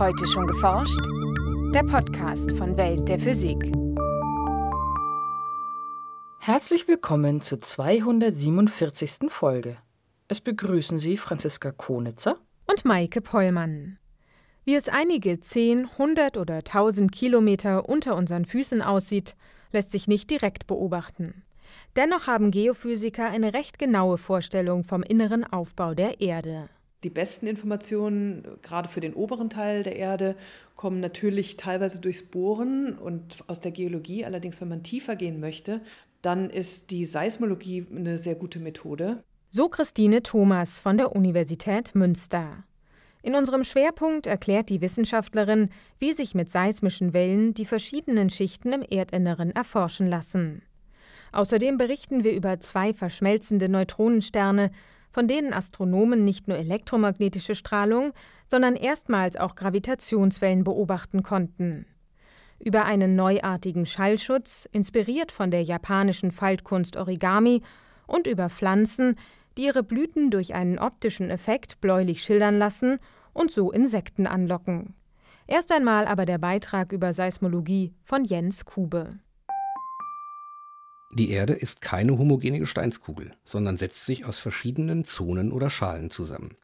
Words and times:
Heute 0.00 0.26
schon 0.26 0.46
geforscht? 0.46 0.98
Der 1.74 1.82
Podcast 1.82 2.52
von 2.56 2.74
Welt 2.78 3.06
der 3.06 3.18
Physik. 3.18 3.70
Herzlich 6.38 6.88
willkommen 6.88 7.42
zur 7.42 7.60
247. 7.60 9.28
Folge. 9.28 9.76
Es 10.26 10.40
begrüßen 10.40 10.98
Sie 10.98 11.18
Franziska 11.18 11.70
Konitzer 11.72 12.38
und 12.66 12.86
Maike 12.86 13.20
Pollmann. 13.20 13.98
Wie 14.64 14.74
es 14.74 14.88
einige 14.88 15.38
10, 15.38 15.90
100 15.90 16.38
oder 16.38 16.54
1000 16.54 17.12
Kilometer 17.12 17.86
unter 17.86 18.16
unseren 18.16 18.46
Füßen 18.46 18.80
aussieht, 18.80 19.36
lässt 19.70 19.92
sich 19.92 20.08
nicht 20.08 20.30
direkt 20.30 20.66
beobachten. 20.66 21.44
Dennoch 21.94 22.26
haben 22.26 22.52
Geophysiker 22.52 23.28
eine 23.28 23.52
recht 23.52 23.78
genaue 23.78 24.16
Vorstellung 24.16 24.82
vom 24.82 25.02
inneren 25.02 25.44
Aufbau 25.44 25.92
der 25.92 26.22
Erde. 26.22 26.70
Die 27.02 27.10
besten 27.10 27.46
Informationen, 27.46 28.46
gerade 28.60 28.88
für 28.88 29.00
den 29.00 29.14
oberen 29.14 29.48
Teil 29.48 29.82
der 29.82 29.96
Erde, 29.96 30.36
kommen 30.76 31.00
natürlich 31.00 31.56
teilweise 31.56 31.98
durchs 31.98 32.22
Bohren 32.22 32.98
und 32.98 33.38
aus 33.46 33.60
der 33.60 33.70
Geologie. 33.70 34.24
Allerdings, 34.24 34.60
wenn 34.60 34.68
man 34.68 34.82
tiefer 34.82 35.16
gehen 35.16 35.40
möchte, 35.40 35.80
dann 36.20 36.50
ist 36.50 36.90
die 36.90 37.06
Seismologie 37.06 37.86
eine 37.94 38.18
sehr 38.18 38.34
gute 38.34 38.58
Methode. 38.58 39.22
So 39.48 39.68
Christine 39.68 40.22
Thomas 40.22 40.78
von 40.78 40.98
der 40.98 41.16
Universität 41.16 41.94
Münster. 41.94 42.64
In 43.22 43.34
unserem 43.34 43.64
Schwerpunkt 43.64 44.26
erklärt 44.26 44.68
die 44.68 44.80
Wissenschaftlerin, 44.80 45.70
wie 45.98 46.12
sich 46.12 46.34
mit 46.34 46.50
seismischen 46.50 47.12
Wellen 47.12 47.52
die 47.52 47.66
verschiedenen 47.66 48.30
Schichten 48.30 48.72
im 48.72 48.82
Erdinneren 48.82 49.50
erforschen 49.50 50.06
lassen. 50.06 50.62
Außerdem 51.32 51.78
berichten 51.78 52.24
wir 52.24 52.32
über 52.32 52.60
zwei 52.60 52.92
verschmelzende 52.92 53.68
Neutronensterne, 53.68 54.70
von 55.10 55.28
denen 55.28 55.52
Astronomen 55.52 56.24
nicht 56.24 56.48
nur 56.48 56.56
elektromagnetische 56.56 57.54
Strahlung, 57.54 58.12
sondern 58.46 58.76
erstmals 58.76 59.36
auch 59.36 59.54
Gravitationswellen 59.54 60.64
beobachten 60.64 61.22
konnten. 61.22 61.86
Über 62.58 62.84
einen 62.84 63.16
neuartigen 63.16 63.86
Schallschutz, 63.86 64.68
inspiriert 64.70 65.32
von 65.32 65.50
der 65.50 65.62
japanischen 65.62 66.30
Faltkunst 66.30 66.96
Origami, 66.96 67.62
und 68.06 68.26
über 68.26 68.50
Pflanzen, 68.50 69.16
die 69.56 69.64
ihre 69.64 69.82
Blüten 69.82 70.30
durch 70.30 70.54
einen 70.54 70.78
optischen 70.78 71.30
Effekt 71.30 71.80
bläulich 71.80 72.22
schildern 72.22 72.58
lassen 72.58 72.98
und 73.32 73.50
so 73.50 73.70
Insekten 73.70 74.26
anlocken. 74.26 74.94
Erst 75.46 75.72
einmal 75.72 76.06
aber 76.06 76.26
der 76.26 76.38
Beitrag 76.38 76.92
über 76.92 77.12
Seismologie 77.12 77.92
von 78.04 78.24
Jens 78.24 78.64
Kube. 78.64 79.10
Die 81.12 81.30
Erde 81.30 81.54
ist 81.54 81.80
keine 81.80 82.16
homogene 82.18 82.60
Gesteinskugel, 82.60 83.32
sondern 83.44 83.76
setzt 83.76 84.06
sich 84.06 84.24
aus 84.24 84.38
verschiedenen 84.38 85.04
Zonen 85.04 85.50
oder 85.50 85.68
Schalen 85.68 86.10
zusammen. 86.10 86.54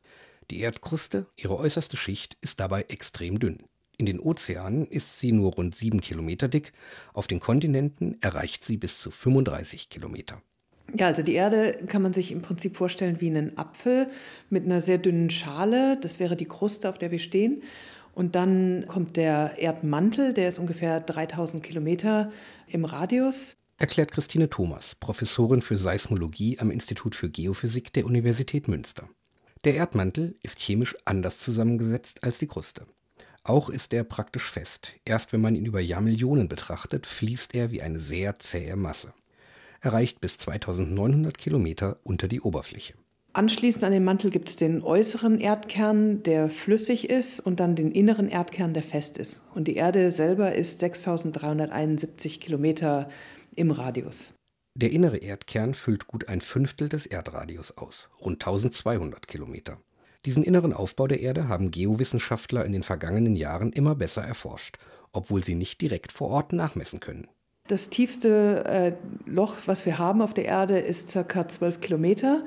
Die 0.52 0.60
Erdkruste, 0.60 1.26
ihre 1.36 1.58
äußerste 1.58 1.96
Schicht, 1.96 2.36
ist 2.40 2.60
dabei 2.60 2.82
extrem 2.82 3.40
dünn. 3.40 3.64
In 3.98 4.06
den 4.06 4.20
Ozeanen 4.20 4.86
ist 4.86 5.18
sie 5.18 5.32
nur 5.32 5.54
rund 5.54 5.74
7 5.74 6.00
Kilometer 6.00 6.46
dick, 6.46 6.72
auf 7.12 7.26
den 7.26 7.40
Kontinenten 7.40 8.18
erreicht 8.20 8.62
sie 8.62 8.76
bis 8.76 9.00
zu 9.00 9.10
35 9.10 9.88
Kilometer. 9.88 10.40
Ja, 10.94 11.06
also 11.06 11.22
die 11.22 11.34
Erde 11.34 11.80
kann 11.88 12.02
man 12.02 12.12
sich 12.12 12.30
im 12.30 12.42
Prinzip 12.42 12.76
vorstellen 12.76 13.20
wie 13.20 13.28
einen 13.28 13.58
Apfel 13.58 14.06
mit 14.50 14.64
einer 14.64 14.80
sehr 14.80 14.98
dünnen 14.98 15.30
Schale. 15.30 15.98
Das 16.00 16.20
wäre 16.20 16.36
die 16.36 16.44
Kruste, 16.44 16.88
auf 16.88 16.98
der 16.98 17.10
wir 17.10 17.18
stehen. 17.18 17.62
Und 18.14 18.36
dann 18.36 18.84
kommt 18.86 19.16
der 19.16 19.58
Erdmantel, 19.58 20.32
der 20.32 20.48
ist 20.48 20.60
ungefähr 20.60 21.00
3000 21.00 21.64
Kilometer 21.64 22.30
im 22.68 22.84
Radius 22.84 23.56
erklärt 23.78 24.10
Christine 24.10 24.48
Thomas, 24.48 24.94
Professorin 24.94 25.62
für 25.62 25.76
Seismologie 25.76 26.58
am 26.58 26.70
Institut 26.70 27.14
für 27.14 27.28
Geophysik 27.28 27.92
der 27.92 28.06
Universität 28.06 28.68
Münster. 28.68 29.08
Der 29.64 29.74
Erdmantel 29.74 30.36
ist 30.42 30.60
chemisch 30.60 30.96
anders 31.04 31.38
zusammengesetzt 31.38 32.24
als 32.24 32.38
die 32.38 32.46
Kruste. 32.46 32.86
Auch 33.42 33.68
ist 33.68 33.92
er 33.92 34.04
praktisch 34.04 34.50
fest. 34.50 34.92
Erst 35.04 35.32
wenn 35.32 35.40
man 35.40 35.54
ihn 35.54 35.66
über 35.66 35.80
Jahrmillionen 35.80 36.48
betrachtet, 36.48 37.06
fließt 37.06 37.54
er 37.54 37.70
wie 37.70 37.82
eine 37.82 38.00
sehr 38.00 38.38
zähe 38.38 38.76
Masse. 38.76 39.12
Er 39.80 39.92
reicht 39.92 40.20
bis 40.20 40.38
2900 40.38 41.36
Kilometer 41.38 41.98
unter 42.02 42.28
die 42.28 42.40
Oberfläche. 42.40 42.94
Anschließend 43.34 43.84
an 43.84 43.92
den 43.92 44.02
Mantel 44.02 44.30
gibt 44.30 44.48
es 44.48 44.56
den 44.56 44.82
äußeren 44.82 45.38
Erdkern, 45.38 46.22
der 46.22 46.48
flüssig 46.48 47.10
ist, 47.10 47.38
und 47.38 47.60
dann 47.60 47.76
den 47.76 47.92
inneren 47.92 48.28
Erdkern, 48.28 48.72
der 48.72 48.82
fest 48.82 49.18
ist. 49.18 49.42
Und 49.54 49.68
die 49.68 49.76
Erde 49.76 50.10
selber 50.10 50.54
ist 50.54 50.80
6371 50.80 52.40
Kilometer 52.40 53.10
im 53.56 53.70
Radius. 53.70 54.34
Der 54.74 54.92
innere 54.92 55.16
Erdkern 55.16 55.74
füllt 55.74 56.06
gut 56.06 56.28
ein 56.28 56.40
Fünftel 56.40 56.88
des 56.88 57.06
Erdradius 57.06 57.76
aus, 57.78 58.10
rund 58.20 58.34
1200 58.34 59.26
Kilometer. 59.26 59.78
Diesen 60.26 60.42
inneren 60.42 60.72
Aufbau 60.72 61.06
der 61.06 61.20
Erde 61.20 61.48
haben 61.48 61.70
Geowissenschaftler 61.70 62.64
in 62.64 62.72
den 62.72 62.82
vergangenen 62.82 63.36
Jahren 63.36 63.72
immer 63.72 63.94
besser 63.94 64.22
erforscht, 64.22 64.78
obwohl 65.12 65.42
sie 65.42 65.54
nicht 65.54 65.80
direkt 65.80 66.12
vor 66.12 66.28
Ort 66.28 66.52
nachmessen 66.52 67.00
können. 67.00 67.28
Das 67.68 67.90
tiefste 67.90 68.64
äh, 68.64 68.92
Loch, 69.24 69.56
was 69.66 69.86
wir 69.86 69.98
haben 69.98 70.20
auf 70.22 70.34
der 70.34 70.44
Erde, 70.44 70.78
ist 70.78 71.12
ca. 71.14 71.48
12 71.48 71.80
Kilometer. 71.80 72.42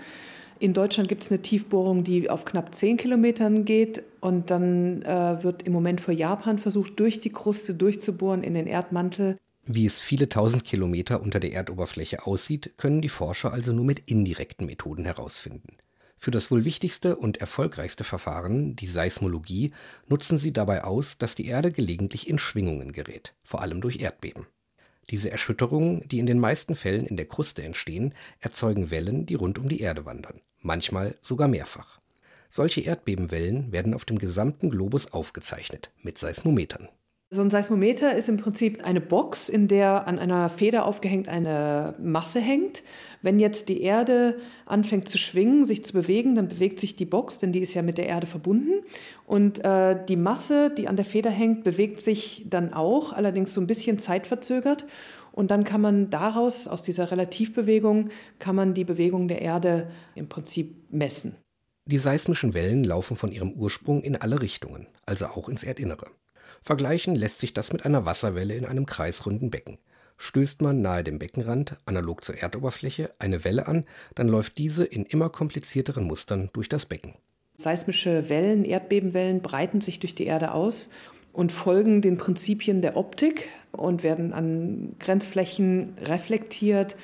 In 0.59 0.73
Deutschland 0.73 1.09
gibt 1.09 1.23
es 1.23 1.31
eine 1.31 1.41
Tiefbohrung, 1.41 2.03
die 2.03 2.29
auf 2.29 2.45
knapp 2.45 2.75
10 2.75 2.97
Kilometern 2.97 3.65
geht. 3.65 4.03
Und 4.19 4.49
dann 4.49 5.01
äh, 5.03 5.41
wird 5.41 5.63
im 5.63 5.73
Moment 5.73 6.01
vor 6.01 6.13
Japan 6.13 6.57
versucht, 6.57 6.99
durch 6.99 7.21
die 7.21 7.31
Kruste 7.31 7.73
durchzubohren 7.73 8.43
in 8.43 8.53
den 8.53 8.67
Erdmantel. 8.67 9.37
Wie 9.71 9.85
es 9.85 10.01
viele 10.01 10.29
tausend 10.29 10.65
Kilometer 10.65 11.21
unter 11.21 11.39
der 11.39 11.53
Erdoberfläche 11.53 12.25
aussieht, 12.25 12.73
können 12.77 13.03
die 13.03 13.07
Forscher 13.07 13.53
also 13.53 13.71
nur 13.71 13.85
mit 13.85 13.99
indirekten 14.09 14.65
Methoden 14.65 15.05
herausfinden. 15.05 15.77
Für 16.17 16.31
das 16.31 16.49
wohl 16.49 16.65
wichtigste 16.65 17.15
und 17.15 17.37
erfolgreichste 17.37 18.03
Verfahren, 18.03 18.75
die 18.75 18.87
Seismologie, 18.87 19.71
nutzen 20.07 20.39
sie 20.39 20.53
dabei 20.53 20.85
aus, 20.85 21.19
dass 21.19 21.35
die 21.35 21.45
Erde 21.45 21.71
gelegentlich 21.71 22.27
in 22.27 22.39
Schwingungen 22.39 22.93
gerät, 22.93 23.35
vor 23.43 23.61
allem 23.61 23.79
durch 23.79 23.99
Erdbeben. 23.99 24.47
Diese 25.11 25.29
Erschütterungen, 25.29 26.01
die 26.07 26.17
in 26.17 26.25
den 26.25 26.39
meisten 26.39 26.73
Fällen 26.73 27.05
in 27.05 27.15
der 27.15 27.27
Kruste 27.27 27.61
entstehen, 27.61 28.15
erzeugen 28.39 28.89
Wellen, 28.89 29.27
die 29.27 29.35
rund 29.35 29.59
um 29.59 29.69
die 29.69 29.81
Erde 29.81 30.03
wandern, 30.03 30.41
manchmal 30.61 31.15
sogar 31.21 31.47
mehrfach. 31.47 31.99
Solche 32.49 32.81
Erdbebenwellen 32.81 33.71
werden 33.71 33.93
auf 33.93 34.03
dem 34.03 34.17
gesamten 34.17 34.71
Globus 34.71 35.13
aufgezeichnet 35.13 35.91
mit 36.01 36.17
Seismometern. 36.17 36.89
So 37.31 37.43
ein 37.43 37.51
Seismometer 37.51 38.15
ist 38.15 38.27
im 38.27 38.37
Prinzip 38.37 38.83
eine 38.83 39.01
Box, 39.01 39.49
in 39.49 39.67
der 39.67 40.07
an 40.07 40.17
einer 40.17 40.49
Feder 40.49 40.87
aufgehängt 40.87 41.29
eine 41.29 41.93
Masse 42.01 42.39
hängt. 42.39 42.81
Wenn 43.21 43.39
jetzt 43.39 43.69
die 43.69 43.83
Erde 43.83 44.39
anfängt 44.65 45.07
zu 45.07 45.19
schwingen, 45.19 45.63
sich 45.63 45.85
zu 45.85 45.93
bewegen, 45.93 46.33
dann 46.33 46.47
bewegt 46.47 46.79
sich 46.79 46.95
die 46.95 47.05
Box, 47.05 47.37
denn 47.37 47.51
die 47.51 47.59
ist 47.59 47.75
ja 47.75 47.83
mit 47.83 47.99
der 47.99 48.07
Erde 48.07 48.25
verbunden. 48.25 48.81
Und 49.27 49.63
äh, 49.63 49.95
die 50.07 50.15
Masse, 50.15 50.73
die 50.75 50.87
an 50.87 50.95
der 50.95 51.05
Feder 51.05 51.29
hängt, 51.29 51.63
bewegt 51.63 51.99
sich 51.99 52.47
dann 52.49 52.73
auch, 52.73 53.13
allerdings 53.13 53.53
so 53.53 53.61
ein 53.61 53.67
bisschen 53.67 53.99
zeitverzögert. 53.99 54.87
Und 55.31 55.51
dann 55.51 55.65
kann 55.65 55.81
man 55.81 56.09
daraus, 56.09 56.67
aus 56.67 56.81
dieser 56.81 57.11
Relativbewegung, 57.11 58.09
kann 58.39 58.55
man 58.55 58.73
die 58.73 58.85
Bewegung 58.85 59.27
der 59.27 59.43
Erde 59.43 59.91
im 60.15 60.29
Prinzip 60.29 60.91
messen. 60.91 61.35
Die 61.85 61.99
seismischen 61.99 62.55
Wellen 62.55 62.83
laufen 62.83 63.15
von 63.15 63.31
ihrem 63.31 63.51
Ursprung 63.51 64.01
in 64.01 64.15
alle 64.15 64.41
Richtungen, 64.41 64.87
also 65.05 65.27
auch 65.27 65.47
ins 65.47 65.63
Erdinnere. 65.63 66.07
Vergleichen 66.61 67.15
lässt 67.15 67.39
sich 67.39 67.53
das 67.53 67.73
mit 67.73 67.85
einer 67.85 68.05
Wasserwelle 68.05 68.55
in 68.55 68.65
einem 68.65 68.85
kreisrunden 68.85 69.49
Becken. 69.49 69.77
Stößt 70.17 70.61
man 70.61 70.81
nahe 70.81 71.03
dem 71.03 71.17
Beckenrand, 71.17 71.77
analog 71.85 72.25
zur 72.25 72.35
Erdoberfläche, 72.35 73.11
eine 73.19 73.45
Welle 73.45 73.67
an, 73.67 73.85
dann 74.15 74.27
läuft 74.27 74.57
diese 74.57 74.83
in 74.83 75.05
immer 75.05 75.29
komplizierteren 75.29 76.03
Mustern 76.03 76.49
durch 76.51 76.67
das 76.67 76.85
Becken. 76.85 77.13
Seismische 77.55 78.29
Wellen, 78.29 78.65
Erdbebenwellen 78.65 79.41
breiten 79.41 79.81
sich 79.81 79.99
durch 79.99 80.15
die 80.15 80.25
Erde 80.25 80.53
aus 80.53 80.89
und 81.31 81.51
folgen 81.51 82.01
den 82.01 82.17
Prinzipien 82.17 82.81
der 82.81 82.97
Optik 82.97 83.47
und 83.71 84.03
werden 84.03 84.33
an 84.33 84.95
Grenzflächen 84.99 85.93
reflektiert 86.05 86.97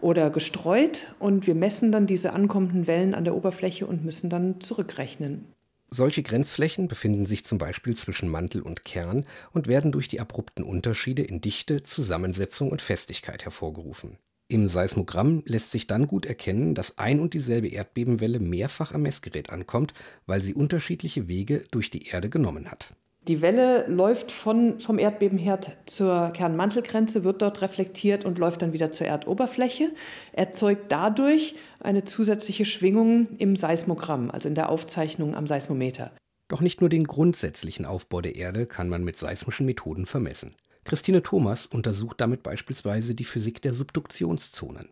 oder 0.00 0.30
gestreut 0.30 1.14
und 1.18 1.46
wir 1.46 1.54
messen 1.54 1.92
dann 1.92 2.06
diese 2.06 2.32
ankommenden 2.32 2.86
Wellen 2.86 3.14
an 3.14 3.24
der 3.24 3.34
Oberfläche 3.34 3.86
und 3.86 4.04
müssen 4.04 4.30
dann 4.30 4.60
zurückrechnen. 4.60 5.46
Solche 5.94 6.22
Grenzflächen 6.22 6.88
befinden 6.88 7.26
sich 7.26 7.44
zum 7.44 7.58
Beispiel 7.58 7.94
zwischen 7.94 8.30
Mantel 8.30 8.62
und 8.62 8.82
Kern 8.82 9.26
und 9.52 9.68
werden 9.68 9.92
durch 9.92 10.08
die 10.08 10.20
abrupten 10.20 10.64
Unterschiede 10.64 11.20
in 11.20 11.42
Dichte, 11.42 11.82
Zusammensetzung 11.82 12.70
und 12.70 12.80
Festigkeit 12.80 13.44
hervorgerufen. 13.44 14.16
Im 14.48 14.68
Seismogramm 14.68 15.42
lässt 15.44 15.70
sich 15.70 15.86
dann 15.86 16.06
gut 16.06 16.24
erkennen, 16.24 16.74
dass 16.74 16.96
ein 16.96 17.20
und 17.20 17.34
dieselbe 17.34 17.68
Erdbebenwelle 17.68 18.40
mehrfach 18.40 18.94
am 18.94 19.02
Messgerät 19.02 19.50
ankommt, 19.50 19.92
weil 20.24 20.40
sie 20.40 20.54
unterschiedliche 20.54 21.28
Wege 21.28 21.66
durch 21.70 21.90
die 21.90 22.06
Erde 22.06 22.30
genommen 22.30 22.70
hat 22.70 22.88
die 23.28 23.40
Welle 23.40 23.86
läuft 23.86 24.32
von, 24.32 24.80
vom 24.80 24.98
Erdbebenherd 24.98 25.76
zur 25.86 26.30
Kernmantelgrenze, 26.30 27.22
wird 27.22 27.40
dort 27.40 27.62
reflektiert 27.62 28.24
und 28.24 28.38
läuft 28.38 28.62
dann 28.62 28.72
wieder 28.72 28.90
zur 28.90 29.06
Erdoberfläche, 29.06 29.92
erzeugt 30.32 30.90
dadurch 30.90 31.54
eine 31.82 32.04
zusätzliche 32.04 32.64
Schwingung 32.64 33.28
im 33.38 33.56
Seismogramm, 33.56 34.30
also 34.30 34.48
in 34.48 34.54
der 34.54 34.68
Aufzeichnung 34.68 35.34
am 35.34 35.46
Seismometer. 35.46 36.12
Doch 36.48 36.60
nicht 36.60 36.80
nur 36.80 36.90
den 36.90 37.04
grundsätzlichen 37.04 37.86
Aufbau 37.86 38.20
der 38.20 38.36
Erde 38.36 38.66
kann 38.66 38.88
man 38.88 39.04
mit 39.04 39.16
seismischen 39.16 39.66
Methoden 39.66 40.06
vermessen. 40.06 40.54
Christine 40.84 41.22
Thomas 41.22 41.66
untersucht 41.66 42.20
damit 42.20 42.42
beispielsweise 42.42 43.14
die 43.14 43.24
Physik 43.24 43.62
der 43.62 43.72
Subduktionszonen. 43.72 44.90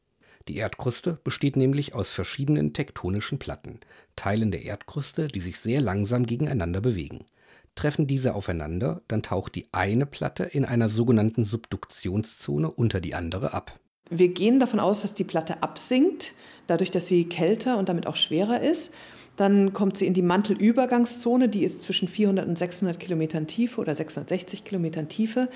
Die 0.48 0.56
Erdkruste 0.56 1.20
besteht 1.22 1.56
nämlich 1.56 1.94
aus 1.94 2.12
verschiedenen 2.12 2.72
tektonischen 2.72 3.38
Platten, 3.38 3.80
Teilen 4.16 4.50
der 4.50 4.62
Erdkruste, 4.62 5.28
die 5.28 5.40
sich 5.40 5.58
sehr 5.58 5.80
langsam 5.80 6.24
gegeneinander 6.24 6.80
bewegen. 6.80 7.26
Treffen 7.74 8.06
diese 8.06 8.34
aufeinander, 8.34 9.02
dann 9.06 9.22
taucht 9.22 9.54
die 9.54 9.68
eine 9.72 10.06
Platte 10.06 10.44
in 10.44 10.64
einer 10.64 10.88
sogenannten 10.88 11.44
Subduktionszone 11.44 12.70
unter 12.70 13.00
die 13.00 13.14
andere 13.14 13.52
ab. 13.52 13.78
Wir 14.10 14.28
gehen 14.28 14.58
davon 14.58 14.80
aus, 14.80 15.02
dass 15.02 15.14
die 15.14 15.24
Platte 15.24 15.62
absinkt, 15.62 16.34
dadurch, 16.66 16.90
dass 16.90 17.06
sie 17.06 17.24
kälter 17.24 17.78
und 17.78 17.88
damit 17.88 18.06
auch 18.06 18.16
schwerer 18.16 18.60
ist. 18.60 18.92
Dann 19.36 19.72
kommt 19.72 19.96
sie 19.96 20.06
in 20.06 20.14
die 20.14 20.22
Mantelübergangszone, 20.22 21.48
die 21.48 21.64
ist 21.64 21.82
zwischen 21.82 22.08
400 22.08 22.46
und 22.46 22.58
600 22.58 22.98
Kilometern 22.98 23.46
Tiefe 23.46 23.80
oder 23.80 23.94
660 23.94 24.64
Kilometern 24.64 25.08
Tiefe. 25.08 25.48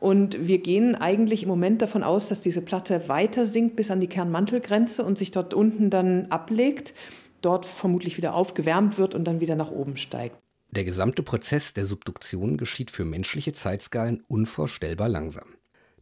Und 0.00 0.46
wir 0.46 0.58
gehen 0.58 0.96
eigentlich 0.96 1.44
im 1.44 1.48
Moment 1.48 1.80
davon 1.80 2.02
aus, 2.02 2.28
dass 2.28 2.42
diese 2.42 2.60
Platte 2.60 3.08
weiter 3.08 3.46
sinkt 3.46 3.76
bis 3.76 3.90
an 3.92 4.00
die 4.00 4.08
Kernmantelgrenze 4.08 5.04
und 5.04 5.16
sich 5.16 5.30
dort 5.30 5.54
unten 5.54 5.88
dann 5.88 6.26
ablegt, 6.26 6.92
dort 7.40 7.64
vermutlich 7.64 8.16
wieder 8.16 8.34
aufgewärmt 8.34 8.98
wird 8.98 9.14
und 9.14 9.24
dann 9.24 9.40
wieder 9.40 9.54
nach 9.54 9.70
oben 9.70 9.96
steigt. 9.96 10.36
Der 10.72 10.84
gesamte 10.84 11.22
Prozess 11.22 11.72
der 11.72 11.86
Subduktion 11.86 12.56
geschieht 12.56 12.90
für 12.90 13.04
menschliche 13.04 13.52
Zeitskalen 13.52 14.24
unvorstellbar 14.26 15.08
langsam. 15.08 15.44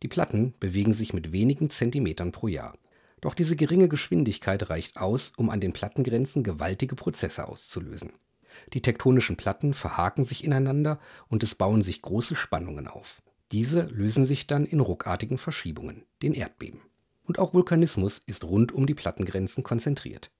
Die 0.02 0.08
Platten 0.08 0.54
bewegen 0.60 0.94
sich 0.94 1.12
mit 1.12 1.32
wenigen 1.32 1.70
Zentimetern 1.70 2.32
pro 2.32 2.48
Jahr. 2.48 2.76
Doch 3.20 3.34
diese 3.34 3.56
geringe 3.56 3.88
Geschwindigkeit 3.88 4.70
reicht 4.70 4.96
aus, 4.96 5.32
um 5.36 5.50
an 5.50 5.60
den 5.60 5.72
Plattengrenzen 5.72 6.42
gewaltige 6.42 6.94
Prozesse 6.94 7.46
auszulösen. 7.46 8.12
Die 8.72 8.80
tektonischen 8.80 9.36
Platten 9.36 9.74
verhaken 9.74 10.24
sich 10.24 10.44
ineinander 10.44 10.98
und 11.28 11.42
es 11.42 11.54
bauen 11.54 11.82
sich 11.82 12.02
große 12.02 12.34
Spannungen 12.34 12.88
auf. 12.88 13.22
Diese 13.52 13.82
lösen 13.82 14.26
sich 14.26 14.46
dann 14.46 14.64
in 14.64 14.80
ruckartigen 14.80 15.38
Verschiebungen, 15.38 16.04
den 16.22 16.34
Erdbeben. 16.34 16.80
Und 17.24 17.38
auch 17.38 17.52
Vulkanismus 17.52 18.18
ist 18.26 18.44
rund 18.44 18.72
um 18.72 18.86
die 18.86 18.94
Plattengrenzen 18.94 19.62
konzentriert. 19.62 20.30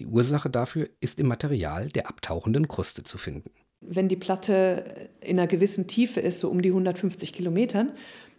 Die 0.00 0.06
Ursache 0.06 0.50
dafür 0.50 0.88
ist 1.00 1.18
im 1.18 1.26
Material 1.26 1.88
der 1.88 2.08
abtauchenden 2.08 2.68
Kruste 2.68 3.02
zu 3.02 3.18
finden. 3.18 3.50
Wenn 3.80 4.08
die 4.08 4.16
Platte 4.16 5.08
in 5.20 5.38
einer 5.38 5.46
gewissen 5.46 5.86
Tiefe 5.86 6.20
ist, 6.20 6.40
so 6.40 6.50
um 6.50 6.62
die 6.62 6.70
150 6.70 7.32
Kilometern, 7.32 7.92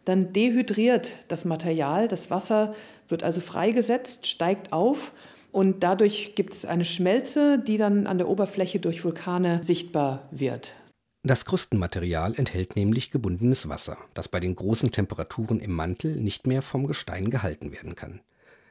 dann 0.06 0.34
dehydriert 0.34 1.12
das 1.28 1.46
Material, 1.46 2.08
das 2.08 2.30
Wasser 2.30 2.74
wird 3.08 3.24
also 3.24 3.42
freigesetzt, 3.42 4.28
steigt 4.28 4.74
auf 4.74 5.14
und 5.52 5.84
dadurch 5.84 6.36
gibt 6.36 6.54
es 6.54 6.66
eine 6.66 6.86
Schmelze, 6.86 7.60
die 7.60 7.78
dann 7.78 8.08
an 8.08 8.18
der 8.18 8.30
Oberfläche 8.30 8.80
durch 8.80 9.04
Vulkane 9.04 9.64
sichtbar 9.64 10.28
wird. 10.32 10.76
Das 11.24 11.44
Krustenmaterial 11.44 12.36
enthält 12.36 12.76
nämlich 12.76 13.12
gebundenes 13.12 13.68
Wasser, 13.68 13.98
das 14.14 14.30
bei 14.30 14.40
den 14.40 14.56
großen 14.56 14.92
Temperaturen 14.92 15.60
im 15.60 15.72
Mantel 15.72 16.16
nicht 16.16 16.48
mehr 16.48 16.62
vom 16.62 16.88
Gestein 16.88 17.30
gehalten 17.30 17.74
werden 17.74 17.96
kann. 17.96 18.22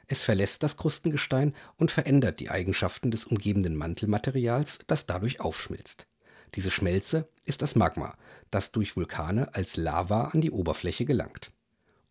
Es 0.06 0.22
verlässt 0.22 0.62
das 0.62 0.78
Krustengestein 0.78 1.54
und 1.76 1.90
verändert 1.90 2.40
die 2.40 2.48
Eigenschaften 2.48 3.10
des 3.10 3.26
umgebenden 3.26 3.76
Mantelmaterials, 3.76 4.78
das 4.86 5.04
dadurch 5.04 5.42
aufschmilzt. 5.42 6.06
Diese 6.54 6.70
Schmelze 6.70 7.28
ist 7.44 7.62
das 7.62 7.76
Magma, 7.76 8.16
das 8.50 8.72
durch 8.72 8.96
Vulkane 8.96 9.54
als 9.54 9.76
Lava 9.76 10.28
an 10.28 10.40
die 10.40 10.50
Oberfläche 10.50 11.04
gelangt. 11.04 11.50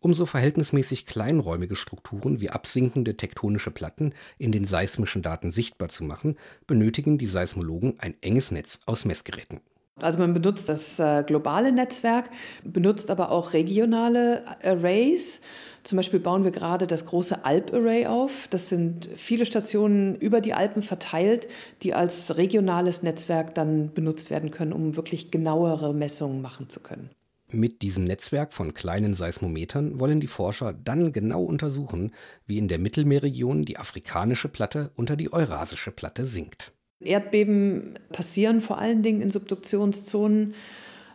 Um 0.00 0.14
so 0.14 0.26
verhältnismäßig 0.26 1.06
kleinräumige 1.06 1.74
Strukturen 1.74 2.40
wie 2.40 2.50
absinkende 2.50 3.16
tektonische 3.16 3.72
Platten 3.72 4.14
in 4.38 4.52
den 4.52 4.64
seismischen 4.64 5.22
Daten 5.22 5.50
sichtbar 5.50 5.88
zu 5.88 6.04
machen, 6.04 6.38
benötigen 6.68 7.18
die 7.18 7.26
Seismologen 7.26 7.98
ein 7.98 8.14
enges 8.20 8.52
Netz 8.52 8.80
aus 8.86 9.04
Messgeräten. 9.04 9.60
Also 10.00 10.18
man 10.18 10.34
benutzt 10.34 10.68
das 10.68 10.98
äh, 10.98 11.24
globale 11.26 11.72
Netzwerk, 11.72 12.30
benutzt 12.64 13.10
aber 13.10 13.30
auch 13.30 13.52
regionale 13.52 14.42
Arrays. 14.62 15.40
Zum 15.84 15.96
Beispiel 15.96 16.20
bauen 16.20 16.44
wir 16.44 16.50
gerade 16.50 16.86
das 16.86 17.06
große 17.06 17.44
Alp-Array 17.44 18.06
auf. 18.06 18.46
Das 18.50 18.68
sind 18.68 19.08
viele 19.16 19.46
Stationen 19.46 20.14
über 20.16 20.40
die 20.40 20.52
Alpen 20.52 20.82
verteilt, 20.82 21.48
die 21.82 21.94
als 21.94 22.36
regionales 22.36 23.02
Netzwerk 23.02 23.54
dann 23.54 23.92
benutzt 23.94 24.30
werden 24.30 24.50
können, 24.50 24.72
um 24.72 24.96
wirklich 24.96 25.30
genauere 25.30 25.94
Messungen 25.94 26.42
machen 26.42 26.68
zu 26.68 26.80
können. 26.80 27.10
Mit 27.50 27.80
diesem 27.80 28.04
Netzwerk 28.04 28.52
von 28.52 28.74
kleinen 28.74 29.14
Seismometern 29.14 29.98
wollen 29.98 30.20
die 30.20 30.26
Forscher 30.26 30.74
dann 30.74 31.14
genau 31.14 31.42
untersuchen, 31.42 32.12
wie 32.46 32.58
in 32.58 32.68
der 32.68 32.78
Mittelmeerregion 32.78 33.64
die 33.64 33.78
afrikanische 33.78 34.48
Platte 34.48 34.90
unter 34.96 35.16
die 35.16 35.32
eurasische 35.32 35.90
Platte 35.90 36.26
sinkt. 36.26 36.72
Erdbeben 37.00 37.94
passieren 38.10 38.60
vor 38.60 38.78
allen 38.78 39.02
Dingen 39.02 39.20
in 39.20 39.30
Subduktionszonen. 39.30 40.54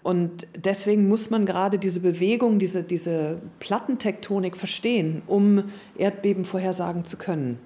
Und 0.01 0.47
deswegen 0.57 1.07
muss 1.07 1.29
man 1.29 1.45
gerade 1.45 1.79
diese 1.79 2.01
Bewegung, 2.01 2.59
diese, 2.59 2.83
diese 2.83 3.41
Plattentektonik 3.59 4.57
verstehen, 4.57 5.23
um 5.27 5.63
Erdbeben 5.97 6.45
vorhersagen 6.45 7.05
zu 7.05 7.17
können. 7.17 7.59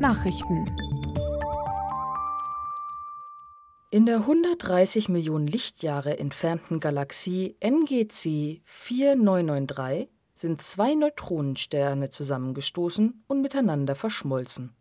Nachrichten 0.00 0.64
In 3.92 4.06
der 4.06 4.20
130 4.20 5.08
Millionen 5.08 5.46
Lichtjahre 5.46 6.18
entfernten 6.18 6.80
Galaxie 6.80 7.56
NGC 7.60 8.62
4993 8.64 10.08
sind 10.34 10.62
zwei 10.62 10.94
Neutronensterne 10.94 12.08
zusammengestoßen 12.08 13.24
und 13.26 13.42
miteinander 13.42 13.94
verschmolzen. 13.94 14.74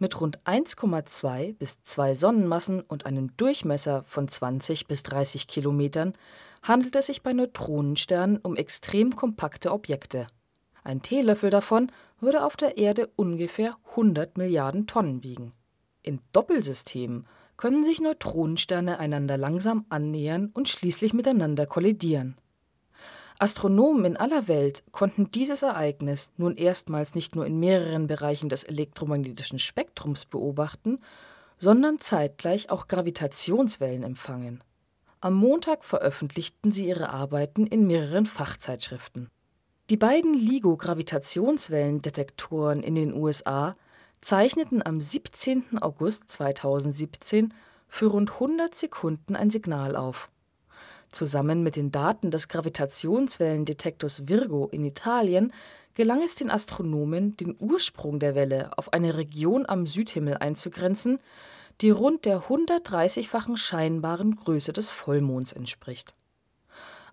Mit 0.00 0.20
rund 0.20 0.38
1,2 0.44 1.54
bis 1.54 1.82
2 1.82 2.14
Sonnenmassen 2.14 2.82
und 2.82 3.04
einem 3.04 3.36
Durchmesser 3.36 4.04
von 4.04 4.28
20 4.28 4.86
bis 4.86 5.02
30 5.02 5.48
Kilometern 5.48 6.14
handelt 6.62 6.94
es 6.94 7.06
sich 7.06 7.22
bei 7.22 7.32
Neutronensternen 7.32 8.38
um 8.38 8.54
extrem 8.56 9.16
kompakte 9.16 9.72
Objekte. 9.72 10.28
Ein 10.84 11.02
Teelöffel 11.02 11.50
davon 11.50 11.90
würde 12.20 12.44
auf 12.44 12.56
der 12.56 12.78
Erde 12.78 13.10
ungefähr 13.16 13.76
100 13.90 14.38
Milliarden 14.38 14.86
Tonnen 14.86 15.24
wiegen. 15.24 15.52
In 16.02 16.20
Doppelsystemen 16.32 17.26
können 17.56 17.84
sich 17.84 18.00
Neutronensterne 18.00 19.00
einander 19.00 19.36
langsam 19.36 19.84
annähern 19.88 20.52
und 20.54 20.68
schließlich 20.68 21.12
miteinander 21.12 21.66
kollidieren. 21.66 22.36
Astronomen 23.40 24.04
in 24.04 24.16
aller 24.16 24.48
Welt 24.48 24.82
konnten 24.90 25.30
dieses 25.30 25.62
Ereignis 25.62 26.32
nun 26.36 26.56
erstmals 26.56 27.14
nicht 27.14 27.36
nur 27.36 27.46
in 27.46 27.60
mehreren 27.60 28.08
Bereichen 28.08 28.48
des 28.48 28.64
elektromagnetischen 28.64 29.60
Spektrums 29.60 30.24
beobachten, 30.24 30.98
sondern 31.56 32.00
zeitgleich 32.00 32.68
auch 32.70 32.88
Gravitationswellen 32.88 34.02
empfangen. 34.02 34.64
Am 35.20 35.34
Montag 35.34 35.84
veröffentlichten 35.84 36.72
sie 36.72 36.88
ihre 36.88 37.10
Arbeiten 37.10 37.64
in 37.66 37.86
mehreren 37.86 38.26
Fachzeitschriften. 38.26 39.30
Die 39.90 39.96
beiden 39.96 40.34
LIGO-Gravitationswellendetektoren 40.34 42.82
in 42.82 42.96
den 42.96 43.14
USA 43.14 43.76
zeichneten 44.20 44.84
am 44.84 45.00
17. 45.00 45.78
August 45.80 46.28
2017 46.30 47.54
für 47.88 48.06
rund 48.06 48.32
100 48.32 48.74
Sekunden 48.74 49.36
ein 49.36 49.50
Signal 49.50 49.94
auf. 49.96 50.30
Zusammen 51.10 51.62
mit 51.62 51.76
den 51.76 51.90
Daten 51.90 52.30
des 52.30 52.48
Gravitationswellendetektors 52.48 54.28
Virgo 54.28 54.68
in 54.70 54.84
Italien 54.84 55.52
gelang 55.94 56.22
es 56.22 56.34
den 56.34 56.50
Astronomen, 56.50 57.36
den 57.36 57.56
Ursprung 57.58 58.20
der 58.20 58.34
Welle 58.34 58.70
auf 58.76 58.92
eine 58.92 59.16
Region 59.16 59.64
am 59.66 59.86
Südhimmel 59.86 60.36
einzugrenzen, 60.36 61.18
die 61.80 61.90
rund 61.90 62.24
der 62.24 62.42
130-fachen 62.42 63.56
scheinbaren 63.56 64.36
Größe 64.36 64.72
des 64.72 64.90
Vollmonds 64.90 65.52
entspricht. 65.52 66.14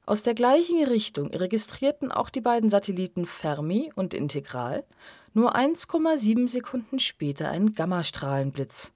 Aus 0.06 0.22
der 0.22 0.36
gleichen 0.36 0.84
Richtung 0.84 1.34
registrierten 1.34 2.12
auch 2.12 2.30
die 2.30 2.42
beiden 2.42 2.70
Satelliten 2.70 3.26
Fermi 3.26 3.92
und 3.96 4.14
Integral 4.14 4.84
nur 5.34 5.56
1,7 5.56 6.48
Sekunden 6.48 7.00
später 7.00 7.50
einen 7.50 7.74
Gammastrahlenblitz. 7.74 8.92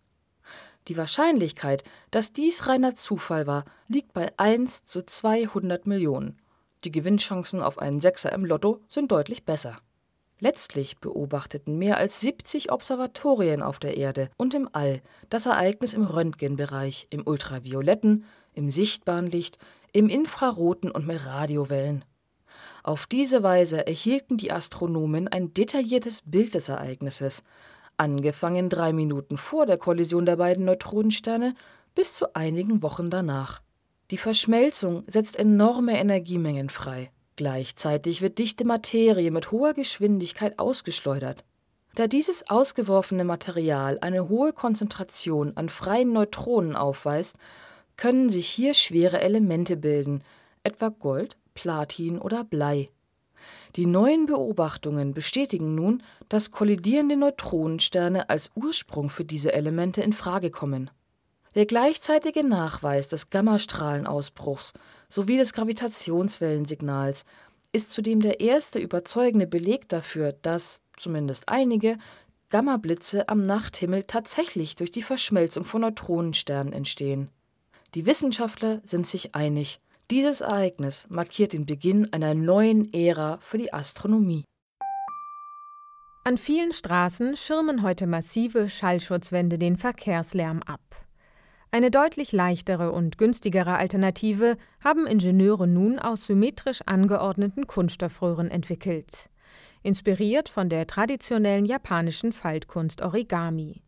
Die 0.88 0.98
Wahrscheinlichkeit, 0.98 1.83
dass 2.12 2.31
dies 2.31 2.67
reiner 2.67 2.95
Zufall 2.95 3.45
war, 3.45 3.65
liegt 3.88 4.13
bei 4.13 4.31
1 4.38 4.86
zu 4.86 5.05
200 5.05 5.86
Millionen. 5.86 6.39
Die 6.83 6.91
Gewinnchancen 6.91 7.62
auf 7.62 7.77
einen 7.77 8.00
Sechser 8.00 8.31
im 8.31 8.45
Lotto 8.45 8.81
sind 8.88 9.12
deutlich 9.12 9.43
besser. 9.43 9.77
Letztlich 10.39 11.00
beobachteten 11.00 11.77
mehr 11.77 11.98
als 11.98 12.21
70 12.21 12.71
Observatorien 12.71 13.62
auf 13.62 13.77
der 13.77 13.98
Erde 13.98 14.29
und 14.38 14.53
im 14.53 14.69
All 14.71 15.01
das 15.29 15.45
Ereignis 15.45 15.93
im 15.93 16.05
Röntgenbereich, 16.05 17.07
im 17.09 17.27
ultravioletten, 17.27 18.24
im 18.53 18.69
sichtbaren 18.69 19.27
Licht, 19.27 19.57
im 19.91 20.07
infraroten 20.07 20.91
und 20.91 21.05
mit 21.05 21.25
Radiowellen. 21.25 22.05
Auf 22.83 23.05
diese 23.05 23.43
Weise 23.43 23.86
erhielten 23.86 24.38
die 24.38 24.51
Astronomen 24.51 25.27
ein 25.27 25.53
detailliertes 25.53 26.21
Bild 26.25 26.55
des 26.55 26.69
Ereignisses, 26.69 27.43
angefangen 28.00 28.70
drei 28.70 28.94
Minuten 28.94 29.38
vor 29.38 29.65
der 29.65 29.77
Kollision 29.77 30.25
der 30.25 30.38
beiden 30.38 30.65
Neutronensterne 30.65 31.56
bis 31.96 32.13
zu 32.13 32.36
einigen 32.36 32.82
Wochen 32.82 33.10
danach. 33.10 33.62
Die 34.12 34.18
Verschmelzung 34.18 35.03
setzt 35.08 35.38
enorme 35.38 36.00
Energiemengen 36.00 36.70
frei. 36.70 37.12
Gleichzeitig 37.36 38.22
wird 38.22 38.39
dichte 38.39 38.65
Materie 38.65 39.32
mit 39.32 39.51
hoher 39.51 39.74
Geschwindigkeit 39.74 40.60
ausgeschleudert. 40.60 41.46
Da 41.96 42.08
dieses 42.08 42.50
ausgeworfene 42.50 43.24
Material 43.24 43.98
eine 44.01 44.29
hohe 44.29 44.53
Konzentration 44.53 45.56
an 45.56 45.70
freien 45.70 46.13
Neutronen 46.13 46.75
aufweist, 46.75 47.36
können 47.98 48.29
sich 48.29 48.48
hier 48.48 48.74
schwere 48.74 49.22
Elemente 49.22 49.75
bilden, 49.75 50.22
etwa 50.63 50.89
Gold, 50.89 51.38
Platin 51.53 52.20
oder 52.20 52.44
Blei. 52.44 52.89
Die 53.75 53.85
neuen 53.85 54.25
Beobachtungen 54.25 55.13
bestätigen 55.13 55.75
nun, 55.75 56.01
dass 56.27 56.51
kollidierende 56.51 57.15
Neutronensterne 57.15 58.29
als 58.29 58.51
Ursprung 58.55 59.09
für 59.09 59.25
diese 59.25 59.53
Elemente 59.53 60.01
in 60.01 60.13
Frage 60.13 60.49
kommen. 60.49 60.89
Der 61.55 61.65
gleichzeitige 61.65 62.43
Nachweis 62.43 63.07
des 63.07 63.29
Gammastrahlenausbruchs 63.29 64.73
sowie 65.07 65.38
des 65.38 65.53
Gravitationswellensignals 65.53 67.25
ist 67.71 67.91
zudem 67.91 68.21
der 68.21 68.39
erste 68.39 68.79
überzeugende 68.79 69.47
Beleg 69.47 69.89
dafür, 69.89 70.33
dass, 70.41 70.81
zumindest 70.97 71.49
einige, 71.49 71.97
Gammablitze 72.49 73.29
am 73.29 73.43
Nachthimmel 73.43 74.05
tatsächlich 74.05 74.75
durch 74.75 74.91
die 74.91 75.03
Verschmelzung 75.03 75.65
von 75.65 75.81
Neutronensternen 75.81 76.73
entstehen. 76.73 77.29
Die 77.93 78.05
Wissenschaftler 78.05 78.81
sind 78.83 79.07
sich 79.07 79.35
einig, 79.35 79.79
dieses 80.12 80.42
Ereignis 80.42 81.08
markiert 81.10 81.54
den 81.54 81.66
Beginn 81.66 82.12
einer 82.12 82.34
neuen 82.34 82.92
Ära 82.94 83.38
für 83.42 83.58
die 83.58 83.74
Astronomie. 83.74 84.44
An 86.24 86.38
vielen 86.38 86.74
Straßen 86.74 87.36
schirmen 87.36 87.84
heute 87.84 88.08
massive 88.08 88.70
Schallschutzwände 88.70 89.58
den 89.58 89.78
Verkehrslärm 89.78 90.62
ab. 90.63 90.82
Eine 91.72 91.92
deutlich 91.92 92.32
leichtere 92.32 92.92
und 92.92 93.20
günstigere 93.20 93.75
Alternative 93.75 94.58
haben 94.84 95.06
Ingenieure 95.06 95.68
nun 95.68 96.00
aus 96.00 96.25
symmetrisch 96.25 96.82
angeordneten 96.88 97.68
Kunststoffröhren 97.68 98.50
entwickelt, 98.50 99.30
inspiriert 99.84 100.50
von 100.50 100.70
der 100.70 100.88
traditionellen 100.88 101.66
japanischen 101.66 102.34
Faltkunst 102.34 103.04
Origami. 103.04 103.84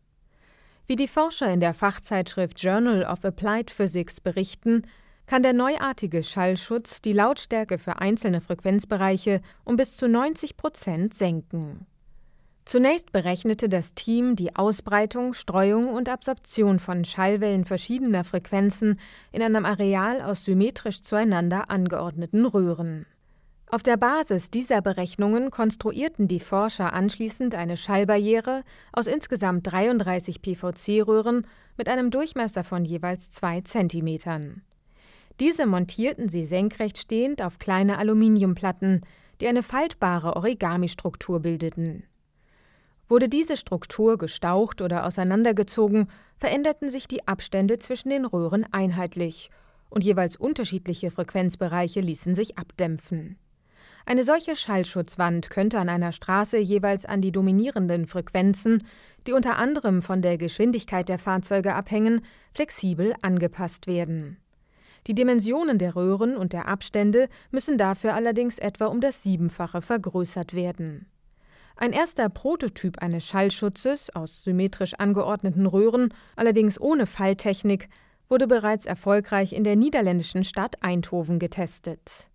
Wie 0.86 0.96
die 0.96 1.08
Forscher 1.08 1.52
in 1.52 1.60
der 1.60 1.74
Fachzeitschrift 1.74 2.62
Journal 2.62 3.04
of 3.04 3.24
Applied 3.24 3.70
Physics 3.70 4.20
berichten, 4.20 4.82
kann 5.32 5.42
der 5.42 5.54
neuartige 5.54 6.22
Schallschutz 6.22 7.00
die 7.00 7.14
Lautstärke 7.14 7.78
für 7.78 8.00
einzelne 8.00 8.42
Frequenzbereiche 8.42 9.40
um 9.64 9.76
bis 9.76 9.96
zu 9.96 10.06
90 10.06 10.58
Prozent 10.58 11.14
senken. 11.14 11.86
Zunächst 12.66 13.12
berechnete 13.12 13.70
das 13.70 13.94
Team 13.94 14.36
die 14.36 14.54
Ausbreitung, 14.56 15.32
Streuung 15.32 15.88
und 15.88 16.10
Absorption 16.10 16.78
von 16.78 17.06
Schallwellen 17.06 17.64
verschiedener 17.64 18.24
Frequenzen 18.24 19.00
in 19.32 19.40
einem 19.40 19.64
Areal 19.64 20.20
aus 20.20 20.44
symmetrisch 20.44 21.00
zueinander 21.00 21.70
angeordneten 21.70 22.44
Röhren. 22.44 23.06
Auf 23.70 23.82
der 23.82 23.96
Basis 23.96 24.50
dieser 24.50 24.82
Berechnungen 24.82 25.50
konstruierten 25.50 26.28
die 26.28 26.40
Forscher 26.40 26.92
anschließend 26.92 27.54
eine 27.54 27.78
Schallbarriere 27.78 28.64
aus 28.92 29.06
insgesamt 29.06 29.72
33 29.72 30.42
PVC-Röhren 30.42 31.46
mit 31.78 31.88
einem 31.88 32.10
Durchmesser 32.10 32.64
von 32.64 32.84
jeweils 32.84 33.30
zwei 33.30 33.62
Zentimetern. 33.62 34.60
Diese 35.40 35.66
montierten 35.66 36.28
sie 36.28 36.44
senkrecht 36.44 36.98
stehend 36.98 37.42
auf 37.42 37.58
kleine 37.58 37.98
Aluminiumplatten, 37.98 39.00
die 39.40 39.48
eine 39.48 39.62
faltbare 39.62 40.36
Origami-Struktur 40.36 41.40
bildeten. 41.40 42.04
Wurde 43.08 43.28
diese 43.28 43.56
Struktur 43.56 44.16
gestaucht 44.18 44.80
oder 44.80 45.06
auseinandergezogen, 45.06 46.08
veränderten 46.38 46.90
sich 46.90 47.08
die 47.08 47.26
Abstände 47.26 47.78
zwischen 47.78 48.10
den 48.10 48.24
Röhren 48.24 48.66
einheitlich 48.72 49.50
und 49.90 50.04
jeweils 50.04 50.36
unterschiedliche 50.36 51.10
Frequenzbereiche 51.10 52.00
ließen 52.00 52.34
sich 52.34 52.56
abdämpfen. 52.56 53.36
Eine 54.04 54.24
solche 54.24 54.56
Schallschutzwand 54.56 55.50
könnte 55.50 55.78
an 55.78 55.88
einer 55.88 56.12
Straße 56.12 56.58
jeweils 56.58 57.04
an 57.04 57.20
die 57.20 57.30
dominierenden 57.30 58.06
Frequenzen, 58.06 58.84
die 59.26 59.32
unter 59.32 59.56
anderem 59.56 60.02
von 60.02 60.22
der 60.22 60.38
Geschwindigkeit 60.38 61.08
der 61.08 61.18
Fahrzeuge 61.18 61.74
abhängen, 61.74 62.22
flexibel 62.52 63.14
angepasst 63.22 63.86
werden. 63.86 64.38
Die 65.06 65.14
Dimensionen 65.14 65.78
der 65.78 65.96
Röhren 65.96 66.36
und 66.36 66.52
der 66.52 66.68
Abstände 66.68 67.28
müssen 67.50 67.76
dafür 67.76 68.14
allerdings 68.14 68.58
etwa 68.58 68.86
um 68.86 69.00
das 69.00 69.22
Siebenfache 69.22 69.82
vergrößert 69.82 70.54
werden. 70.54 71.06
Ein 71.76 71.92
erster 71.92 72.28
Prototyp 72.28 72.98
eines 72.98 73.26
Schallschutzes 73.26 74.14
aus 74.14 74.44
symmetrisch 74.44 74.94
angeordneten 74.94 75.66
Röhren, 75.66 76.14
allerdings 76.36 76.80
ohne 76.80 77.06
Falltechnik, 77.06 77.88
wurde 78.28 78.46
bereits 78.46 78.86
erfolgreich 78.86 79.52
in 79.52 79.64
der 79.64 79.76
niederländischen 79.76 80.44
Stadt 80.44 80.82
Eindhoven 80.82 81.38
getestet. 81.38 82.28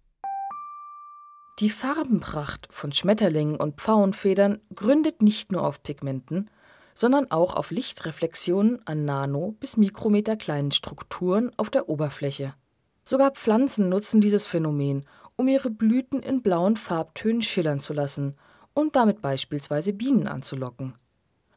Die 1.60 1.70
Farbenpracht 1.72 2.68
von 2.70 2.92
Schmetterlingen 2.92 3.56
und 3.56 3.82
Pfauenfedern 3.82 4.60
gründet 4.76 5.24
nicht 5.24 5.52
nur 5.52 5.66
auf 5.66 5.82
Pigmenten, 5.82 6.52
sondern 6.98 7.30
auch 7.30 7.56
auf 7.56 7.70
Lichtreflexionen 7.70 8.80
an 8.88 9.06
nano- 9.06 9.54
bis 9.60 9.78
mikrometerkleinen 9.78 10.72
Strukturen 10.72 11.52
auf 11.56 11.70
der 11.70 11.90
Oberfläche. 11.90 12.56
Sogar 13.04 13.32
Pflanzen 13.32 13.88
nutzen 13.88 14.20
dieses 14.20 14.48
Phänomen, 14.48 15.06
um 15.36 15.48
ihre 15.48 15.70
Blüten 15.70 16.24
in 16.24 16.42
blauen 16.42 16.76
Farbtönen 16.76 17.44
schillern 17.44 17.80
zu 17.80 17.94
lassen 17.94 18.36
und 18.74 18.96
damit 18.96 19.22
beispielsweise 19.22 19.94
Bienen 19.94 20.28
anzulocken. 20.28 20.96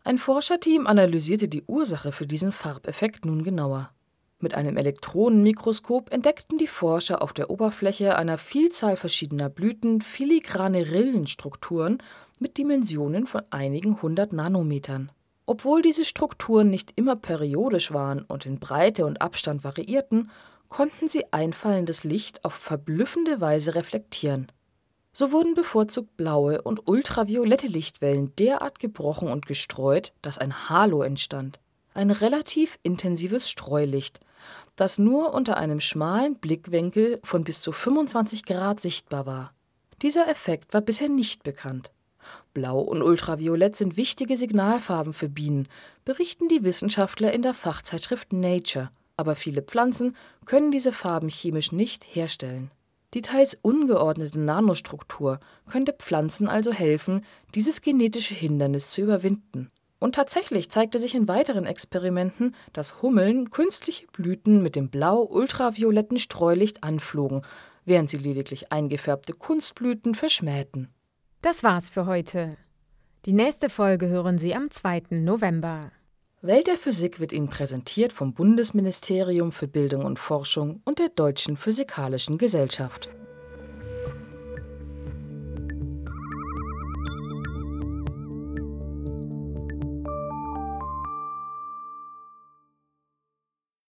Ein 0.04 0.18
Forscherteam 0.18 0.86
analysierte 0.86 1.48
die 1.48 1.62
Ursache 1.62 2.12
für 2.12 2.26
diesen 2.26 2.52
Farbeffekt 2.52 3.24
nun 3.24 3.42
genauer. 3.42 3.90
Mit 4.40 4.54
einem 4.54 4.76
Elektronenmikroskop 4.76 6.12
entdeckten 6.12 6.58
die 6.58 6.66
Forscher 6.66 7.22
auf 7.22 7.32
der 7.32 7.48
Oberfläche 7.48 8.16
einer 8.16 8.36
Vielzahl 8.36 8.98
verschiedener 8.98 9.48
Blüten 9.48 10.02
filigrane 10.02 10.90
Rillenstrukturen 10.90 11.98
mit 12.38 12.58
Dimensionen 12.58 13.26
von 13.26 13.42
einigen 13.50 14.02
hundert 14.02 14.34
Nanometern. 14.34 15.10
Obwohl 15.50 15.82
diese 15.82 16.04
Strukturen 16.04 16.70
nicht 16.70 16.92
immer 16.94 17.16
periodisch 17.16 17.92
waren 17.92 18.22
und 18.22 18.46
in 18.46 18.60
Breite 18.60 19.04
und 19.04 19.20
Abstand 19.20 19.64
variierten, 19.64 20.30
konnten 20.68 21.08
sie 21.08 21.32
einfallendes 21.32 22.04
Licht 22.04 22.44
auf 22.44 22.54
verblüffende 22.54 23.40
Weise 23.40 23.74
reflektieren. 23.74 24.46
So 25.12 25.32
wurden 25.32 25.54
bevorzugt 25.54 26.16
blaue 26.16 26.62
und 26.62 26.86
ultraviolette 26.86 27.66
Lichtwellen 27.66 28.32
derart 28.36 28.78
gebrochen 28.78 29.26
und 29.26 29.44
gestreut, 29.44 30.12
dass 30.22 30.38
ein 30.38 30.68
Halo 30.68 31.02
entstand, 31.02 31.58
ein 31.94 32.12
relativ 32.12 32.78
intensives 32.84 33.50
Streulicht, 33.50 34.20
das 34.76 35.00
nur 35.00 35.34
unter 35.34 35.56
einem 35.56 35.80
schmalen 35.80 36.36
Blickwinkel 36.36 37.18
von 37.24 37.42
bis 37.42 37.60
zu 37.60 37.72
25 37.72 38.44
Grad 38.44 38.78
sichtbar 38.78 39.26
war. 39.26 39.52
Dieser 40.00 40.28
Effekt 40.28 40.72
war 40.74 40.80
bisher 40.80 41.08
nicht 41.08 41.42
bekannt. 41.42 41.90
Blau 42.54 42.80
und 42.80 43.02
Ultraviolett 43.02 43.76
sind 43.76 43.96
wichtige 43.96 44.36
Signalfarben 44.36 45.12
für 45.12 45.28
Bienen, 45.28 45.68
berichten 46.04 46.48
die 46.48 46.64
Wissenschaftler 46.64 47.32
in 47.32 47.42
der 47.42 47.54
Fachzeitschrift 47.54 48.32
Nature, 48.32 48.90
aber 49.16 49.36
viele 49.36 49.62
Pflanzen 49.62 50.16
können 50.46 50.70
diese 50.70 50.92
Farben 50.92 51.28
chemisch 51.28 51.72
nicht 51.72 52.04
herstellen. 52.04 52.70
Die 53.14 53.22
teils 53.22 53.58
ungeordnete 53.60 54.38
Nanostruktur 54.38 55.40
könnte 55.68 55.92
Pflanzen 55.92 56.48
also 56.48 56.72
helfen, 56.72 57.24
dieses 57.54 57.82
genetische 57.82 58.34
Hindernis 58.34 58.90
zu 58.90 59.02
überwinden. 59.02 59.70
Und 59.98 60.14
tatsächlich 60.14 60.70
zeigte 60.70 60.98
sich 60.98 61.14
in 61.14 61.28
weiteren 61.28 61.66
Experimenten, 61.66 62.54
dass 62.72 63.02
Hummeln 63.02 63.50
künstliche 63.50 64.06
Blüten 64.06 64.62
mit 64.62 64.74
dem 64.76 64.88
blau-ultravioletten 64.88 66.18
Streulicht 66.18 66.82
anflogen, 66.84 67.42
während 67.84 68.08
sie 68.08 68.16
lediglich 68.16 68.72
eingefärbte 68.72 69.34
Kunstblüten 69.34 70.14
verschmähten. 70.14 70.88
Das 71.42 71.64
war's 71.64 71.88
für 71.88 72.04
heute. 72.04 72.58
Die 73.24 73.32
nächste 73.32 73.70
Folge 73.70 74.08
hören 74.08 74.36
Sie 74.36 74.54
am 74.54 74.70
2. 74.70 75.04
November. 75.08 75.90
Welt 76.42 76.66
der 76.66 76.76
Physik 76.76 77.18
wird 77.18 77.32
Ihnen 77.32 77.48
präsentiert 77.48 78.12
vom 78.12 78.34
Bundesministerium 78.34 79.50
für 79.50 79.66
Bildung 79.66 80.04
und 80.04 80.18
Forschung 80.18 80.82
und 80.84 80.98
der 80.98 81.08
Deutschen 81.08 81.56
Physikalischen 81.56 82.36
Gesellschaft. 82.36 83.08